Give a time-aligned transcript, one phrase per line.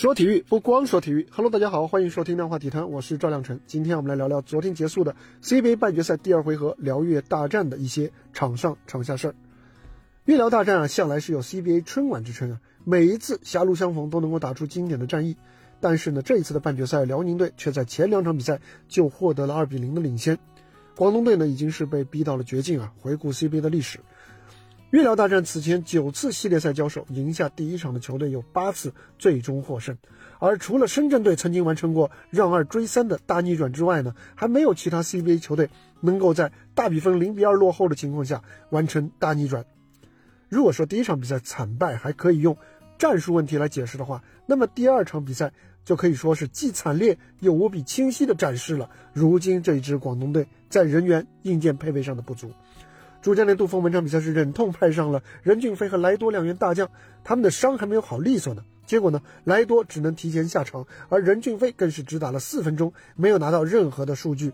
[0.00, 3.58] 说体育不光说体育，Hello，大家好，欢迎收听量化体坛，我是赵亮晨。
[3.66, 9.34] 今天我们来聊聊昨天结束的 CBA 半决赛第二回合辽粤大战的一些场上场下事儿。
[10.26, 15.36] 粤辽大战啊，向来是有 CBA 春晚之称啊，每一次狭路相逢都能够打出经典的战役。
[15.80, 20.38] 但是呢，这一次的半决赛，辽宁队却在前两场比赛就获得了二比零的领先。
[20.94, 22.92] 广东队呢，已经是被逼到了绝境啊。
[23.00, 23.98] 回顾 CBA 的历史。
[24.90, 29.94] 粤辽大战此前九次系列赛交手，赢下第一场的球队有八次最终获胜，
[30.38, 35.68] 而除了深圳队曾经完成过让二追三的大逆转之外呢，还没有其他 CBA 球队
[36.00, 39.62] 能够在大比分零比二落后的情况下完成大逆转。
[40.48, 42.56] 如果说第一场比赛惨败还可以用
[42.96, 45.52] 战术问题来解释的话，那么第二场比赛
[45.84, 52.50] 就可以说是既惨烈又无比清晰地展示了如今这支广东队在人员硬件配备上的不足。
[53.20, 56.88] 主教练杜锋本场比赛是忍痛派上了任骏飞和莱多两员大将，
[57.24, 58.64] 他们的伤还没有好利索呢。
[58.86, 64.52] 结果呢，莱多只能提前下场，而任骏飞更是只打了四分钟，没有拿到任何的数据。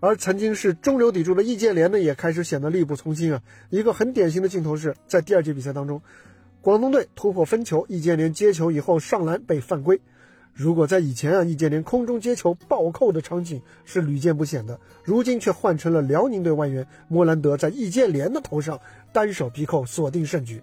[0.00, 3.40] 而曾经是中流砥柱的易建联呢，也开始显得力不从心啊。
[3.70, 6.02] 一个很典型的镜头是在第二节比赛当中，
[6.60, 9.98] 广东队突破分球，易建联接球以后上篮被犯规。
[10.54, 18.80] 如果在以前啊，易建联空中接球暴扣的场景是屡见不鲜的，如今却换成了辽宁队外援莫兰德在易建联的头上
[19.12, 20.62] 单手劈扣锁定胜局。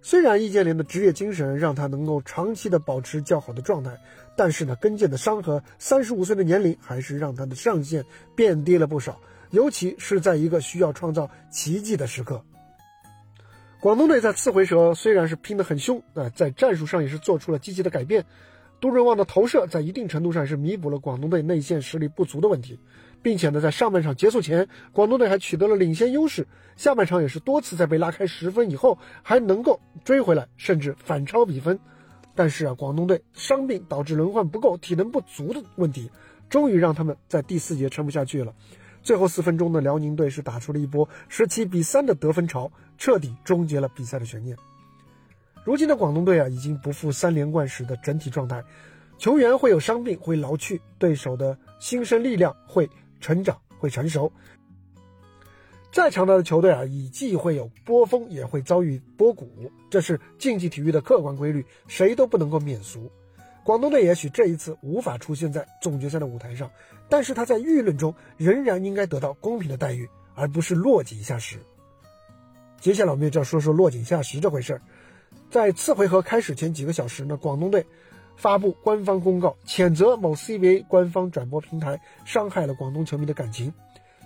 [0.00, 3.90] 虽然易建联的职业精神让他能够长期的保持较好的状态，
[4.36, 8.04] 但是呢，跟腱的伤和三十五岁的年龄还是让他的上限
[8.36, 9.20] 变低了不少，
[9.50, 12.40] 尤其是在一个需要创造奇迹的时刻。
[13.80, 18.24] 广东队在次回合虽然是拼得很凶啊，在战术上也是做出了积极的改变。
[18.80, 22.78] 杜润旺的投射在一定程度上是弥补了广东队内线实力不足的问题，
[23.22, 26.46] 并且呢，在上半场结束前，广东队还取得了领先优势。
[26.76, 31.78] 下半场也是多次在被拉开十分以后，还能够追回来，甚至反超比分。
[32.34, 36.10] 但是啊，广东队伤病导致轮换不够、体能不足的问题，
[36.50, 38.54] 终于让他们在第四节撑不下去了。
[39.02, 44.54] 最后四分钟的辽宁队是打出了一波十七比三的得分潮，彻底终结了比赛的悬念。
[45.66, 48.62] 如今的广东队啊，已经不复三连冠时的整体状态，
[49.18, 52.88] 球员会有伤病，会老去，对手的新生力量会
[53.20, 54.30] 成长，会成熟。
[55.90, 63.10] 再强大的球队啊，也既会有波峰，也会遭遇波谷，这是竞技体育的客观规律，谁都不能够免俗。
[63.64, 66.70] 广东队也许这一次无法出现在总决赛的舞台上，
[67.08, 71.58] 但是他在舆论中仍然应该得到公平的待遇，而不是落井下石。
[72.78, 74.80] 接下来我们就要说说落井下石这回事儿。
[75.50, 77.86] 在次回合开始前几个小时呢，广东队
[78.36, 83.72] 发布官方公告，谴责某 CBA 官方转播平台伤害了广东球迷的感情。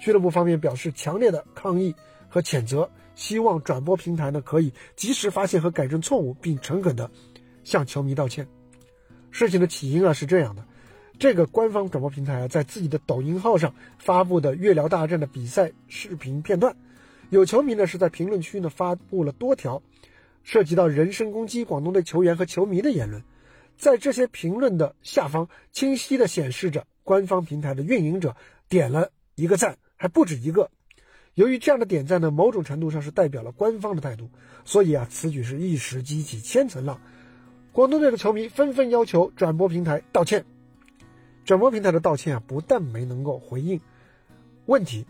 [0.00, 1.94] 俱乐部方面表示强烈的抗议
[2.28, 7.10] 和谴责，希望转播平台呢可以及时发现和改正错误，并诚恳的
[7.64, 8.46] 向球迷道歉。
[9.30, 10.64] 事情的起因啊是这样的，
[11.18, 16.76] 这个官方转播平台啊在自己的抖音号上发布的粤辽大战的比赛视频片段，
[17.28, 19.82] 有球迷呢是在评论区呢发布了多条。
[20.48, 23.22] 涉及到人身攻击广东队球员和球迷的言论，
[23.76, 28.34] 在这些评论的下方，清晰的显示着官方平台的运营者
[28.66, 30.70] 点了一个赞，还不止一个。
[31.34, 34.30] 由于这样的点赞呢，某种程度上是代表了官方的态度，
[34.64, 36.98] 所以啊，此举是一石激起千层浪。
[37.72, 40.46] 广东队的球迷纷纷要求转播平台道歉。
[41.44, 43.82] 转播平台的道歉啊，不但没能够回应
[44.64, 45.04] 问题，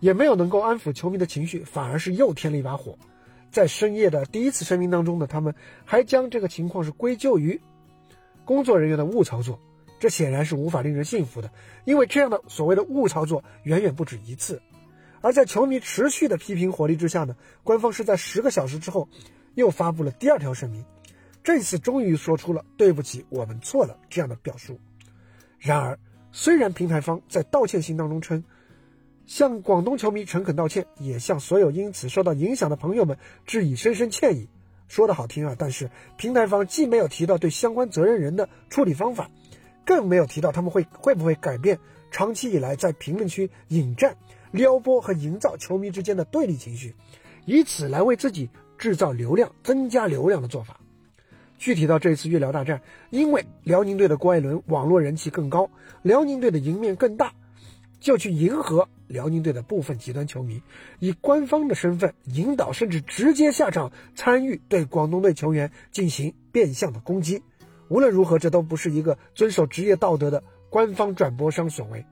[0.00, 2.98] 也没有能够安抚球迷的情绪，反而是又添了一把火。
[3.50, 7.60] 在深夜的第一次声明当中呢，他们还将这个情况是归咎于
[8.44, 9.58] 工作人员的误操作，
[9.98, 11.50] 这显然是无法令人信服的，
[11.84, 14.62] 因为这样的所谓的误操作远远不止一次。
[15.20, 19.08] 而在球迷持续的批评火力之下呢，官方是在十个小时之后
[19.54, 20.84] 又发布了第二条声明，
[21.42, 24.78] 这次终于说出了“对不起，我们错了”这样的表述。
[25.58, 25.98] 然而，
[26.32, 28.44] 虽然平台方在道歉信当中称。
[29.30, 34.48] 向广东球迷诚恳道歉，也向所有因此受到影响的朋友们致以深深歉意。
[34.88, 39.30] 说的好听啊，但是平台方既没有提到对相关责任人的处理方法，
[39.86, 41.78] 更没有提到他们会会不会改变
[42.10, 44.16] 长期以来在评论区引战、
[44.50, 46.96] 撩拨和营造球迷之间的对立情绪，
[47.44, 50.80] 以此来为自己制造流量、增加流量的做法。
[51.56, 55.70] 具体到这次粤辽大战，因为辽宁队的郭艾伦网络人气更高，
[56.02, 57.32] 辽宁队的赢面更大。
[58.00, 60.62] 就去迎合辽宁队的部分极端球迷，
[61.00, 67.42] 以官方的身份引导，甚至直接下场参与对广东队球员进行变相的攻击。
[67.88, 72.06] 无论如何，这都不是一个遵守职业道德的官方转播商所为。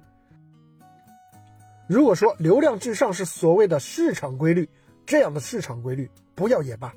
[1.86, 4.68] 如果说流量至上是所谓的市场规律，
[5.06, 6.92] 这样的市场规律不要也罢。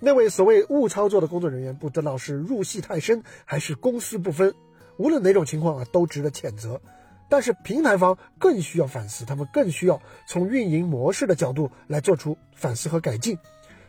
[0.00, 4.54] 那位所谓误操作的工作人员，不知道是入戏太深还是公私不分，
[4.98, 6.82] 无论哪种情况啊，都值得谴责。
[7.28, 13.38] 但是平台方更需要反思，他们更需要从运营模式的角度来做出反思和改进。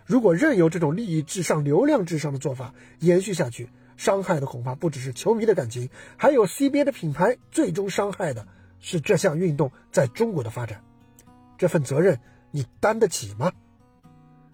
[0.05, 7.37] 如果任由这种利益至上、流量至上的做法延续下去，伤害的恐怕不只是球迷的感情，还有 CBA 的品牌。
[7.51, 8.47] 最终伤害的
[8.79, 10.81] 是这项运动在中国的发展。
[11.57, 12.19] 这份责任
[12.51, 13.51] 你担得起吗？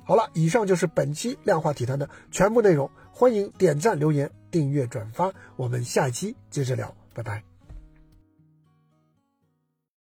[0.05, 2.89] 好了，以上就是本期量化体坛的全部内容。
[3.11, 7.52] 欢迎点赞、留言、订阅、转发，我们下一期接着聊，拜拜。